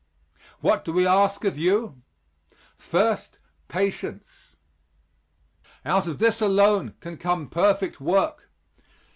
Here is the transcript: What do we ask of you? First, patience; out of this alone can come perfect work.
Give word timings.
What 0.61 0.83
do 0.83 0.91
we 0.93 1.05
ask 1.05 1.43
of 1.43 1.59
you? 1.59 2.01
First, 2.75 3.37
patience; 3.67 4.25
out 5.85 6.07
of 6.07 6.17
this 6.17 6.41
alone 6.41 6.95
can 7.01 7.17
come 7.17 7.47
perfect 7.47 8.01
work. 8.01 8.49